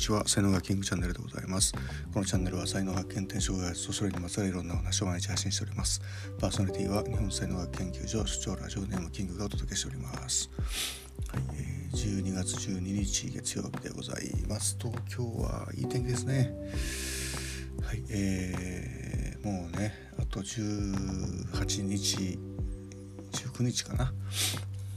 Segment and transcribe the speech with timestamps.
[0.00, 0.26] ちは。
[0.26, 1.72] 才能がキングチャンネルでございます。
[2.12, 6.00] このチャンネルは才能発見転職開発とそれにまつわるいろんなお話を毎日配信しております。
[6.40, 10.50] パーソナリティは日本才能学研究所主張ラジオネームキングがお届けしております。
[11.28, 14.76] はい、えー、12月12日月曜日でございます。
[14.80, 16.52] 東京はいい天気ですね。
[17.82, 22.38] はいえー、もうねあと18日
[23.32, 24.12] 19日かな。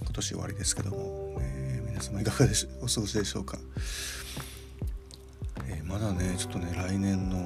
[0.02, 3.58] 今年終わりですけども、えー、皆様いかがでしお過ごしでしょうか、
[5.94, 7.38] まだねちょっとね来年の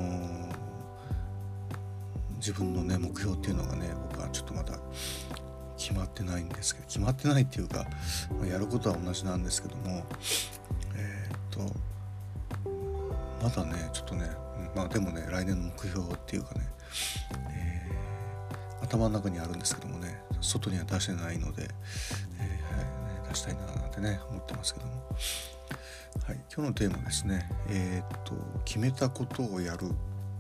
[2.38, 4.80] 自分のね目標っていうのがね僕はちょっとまだ
[5.78, 7.86] 決まってないんですけど決まってないっていうか、
[8.40, 10.06] まあ、やることは同じなんですけども
[10.96, 11.76] えー、っと
[13.44, 14.30] まだねちょっとね
[14.74, 16.62] まあでもね来年の目標っていうかね、
[17.52, 21.68] えー、頭の中にあるんですけどもね外には出してないので、
[22.40, 24.94] えー、はい、出したいななんてね思ってますけども、
[26.26, 28.34] はい、今日のテーマですねえー、っと
[28.66, 29.94] 決めたことをやるっ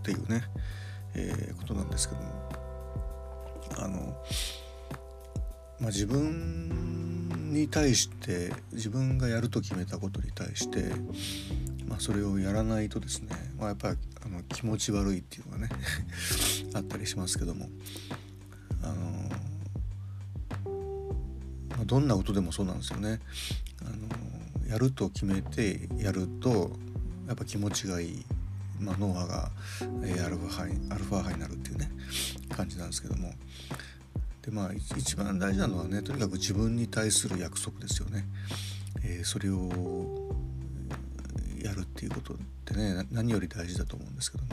[0.03, 0.43] ていうね、
[1.15, 2.27] えー、ことなんですけども
[3.79, 3.97] あの、
[5.79, 10.91] まあ、自分に対して自分がやると決めたことに対して、
[11.87, 15.69] まあ、それをやらないとですね、まあ、やっぱりあの気持ち悪いっていうのがね
[16.73, 17.69] あったりしますけども
[18.83, 19.29] あの
[21.77, 23.19] まあ、どんなことでもそうなんですよね。
[23.81, 23.91] あの
[24.69, 26.71] やると決めてやると
[27.27, 28.25] やっぱ気持ちがいい、
[28.79, 29.51] まあ、脳波が、
[30.03, 31.89] えー、アルファ波にアルファ波になるっていうね
[32.55, 33.33] 感じなんですけども。
[34.41, 38.25] でまあ一番大事なのはねとにかく自分に対する約束ですよね。
[39.03, 40.33] えー、それを
[41.61, 44.49] やるっていうことってね何より大事だと思うんですけども。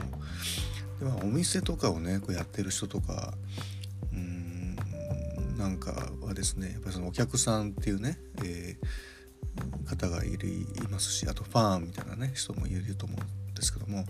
[0.99, 3.35] で、まあ、お店とかをねこうやってる人とか
[4.13, 4.77] うーん
[5.57, 8.87] なんかはですねやっぱりそのお客さんっていうね、えー、
[9.97, 14.05] 方がいるいますしあとファンみたいなね人もいると思うんですけども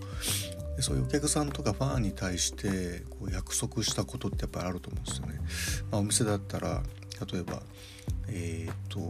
[0.77, 5.41] でそういうお客さんとかファンに対してこう約束したことってやっぱりあると思うんですよね。
[5.91, 6.83] まあ、お店だったら
[7.33, 7.62] 例えば
[8.28, 9.00] えっ、と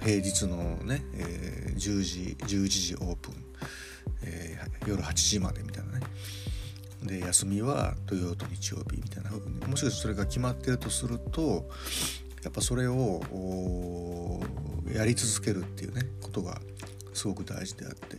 [0.00, 3.34] 平日のね、えー、10時11時オープン、
[4.22, 6.06] えー、夜8時までみたいなね
[7.02, 9.30] で休みは土曜と日曜日みたいな
[9.66, 11.68] もしかしてそれが決まってるとすると
[12.48, 14.40] やっぱそれを
[14.90, 16.62] やり続けるっていうねことが
[17.12, 18.16] すごく大事であって。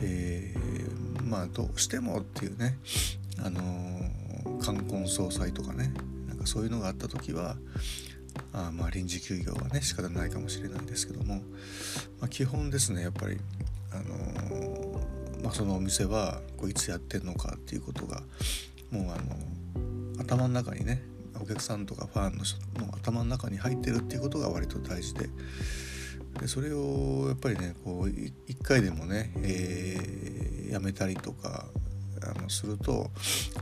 [0.00, 0.56] で
[1.22, 2.76] まあどうしてもっていうね
[3.38, 3.60] あの
[4.60, 5.94] 冠婚葬祭とかね
[6.26, 7.54] なんかそういうのがあった時は
[8.52, 11.42] あまあ臨時休業はね仕方ないかもしれないですけども、ま
[12.22, 13.38] あ、基本ですねやっぱり
[13.92, 15.00] あの
[15.44, 18.22] まあ、そのお店はこういつやってんのかっていうことが
[18.90, 21.02] もうあの頭の中にね
[21.40, 25.28] お客さんとかファンの人の頭の中に入ってるっていうことが割と大事で。
[26.40, 28.32] でそれをやっぱりねこう一
[28.62, 31.66] 回でもね、えー、やめたりとか
[32.22, 33.10] あのすると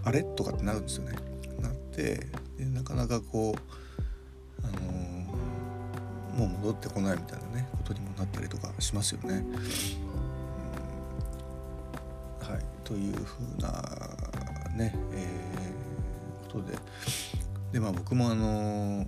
[0.04, 0.22] あれ？
[0.22, 1.16] とかってなるんですよね。
[1.60, 9.44] なってでなかなかこう、あのー、もう戻ってこないみたいなねことにもなったりとかしますよね。
[12.40, 12.64] はい。
[12.84, 13.72] というふうな
[14.76, 16.78] ね、えー、ことで。
[17.72, 19.06] でまあ僕もあの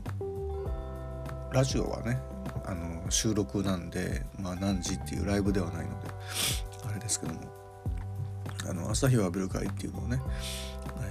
[1.52, 2.18] ラジオはね
[2.64, 6.08] あの収録なんで、まあ、何時っていうライブではないので
[6.88, 7.40] あれですけども
[8.68, 10.20] あの朝日を浴びる会っていうのをね、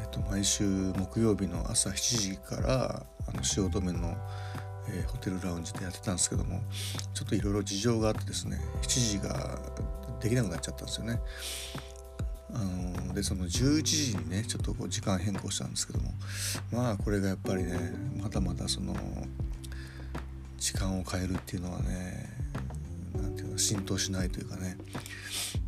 [0.02, 4.16] えー、と毎週木曜日の朝7時からあの汐留の、
[4.90, 6.62] えー、ホテルラウンジでやってたんですけども
[7.14, 9.60] ちょっといろいろ事情があってですね7時が
[10.22, 11.20] できなくなっちゃったんですよね。
[12.54, 16.14] あのでその11時にねちょっとこう時間変更したんですけども。
[16.72, 18.96] まあこれがやっぱりねまだまだその
[20.58, 22.30] 時間を変えるっていうのはね
[23.14, 24.78] 何ていうの浸透しないというかね。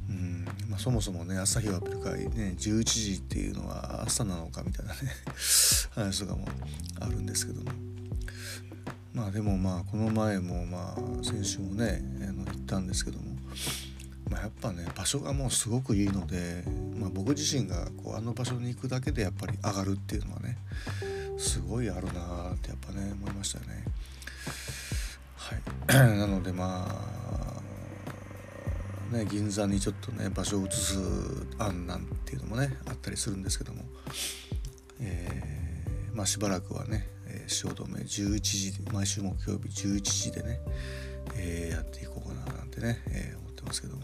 [0.10, 0.46] うん。
[0.70, 5.00] まあ、そもそもね朝日を浴びる会ね11時っていうのは朝なのかみたいなね
[5.96, 6.48] 話とかも
[7.00, 7.72] あるんですけども。
[9.14, 13.34] まあでもまあこの前もまあ先週もねあの行ったんですけども。
[14.30, 16.64] まあ、やっぱね場所がもうすごくいいので、
[17.00, 20.58] まあ、僕自身がこうあの場所に行くだけでやっぱり上がるっていうのはね
[21.38, 23.84] すごいあるなってやっぱね思いましたね。
[25.36, 26.88] はい、 なのでま
[29.12, 30.98] あね銀座にちょっとね場所を移す
[31.60, 33.84] 案なんていうのもねあったりするんですけども、
[35.02, 37.08] えー、まあしばらくはね
[37.48, 40.60] 汐留11時毎週木曜日11時でね、
[41.36, 43.33] えー、やっていこうかななんてね、えー、
[43.74, 44.02] ますけども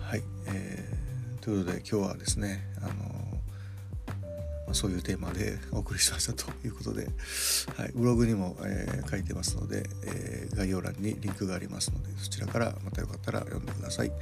[0.00, 2.86] はい、えー、ということで今日はですねあ
[4.68, 7.08] の、そういうテーマでお送りしましたということで、
[7.76, 14.12] はい、ブログにも、えー、書いてますので、えー、概要欄にリンクがありますのでそちらからまたよかったら読んでください。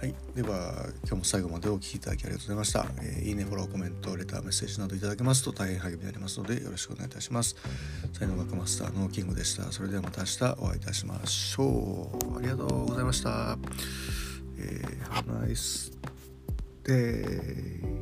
[0.00, 7.54] はい、では今日も最後までお聴きいただきありがとうございました、えー、いいねフォローコメントレターメッセージなどいただけますと大変励みになりますのでよろしくお願いいたします。
[8.14, 9.70] 才能学マスターのキングでした。
[9.70, 12.38] それではまた明日お会いいたしましょう。
[12.38, 13.58] ありがとうございました、
[14.56, 15.92] えー、Have a nice
[16.82, 17.99] day